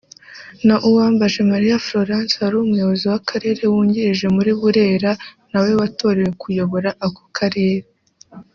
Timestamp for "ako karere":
7.07-7.87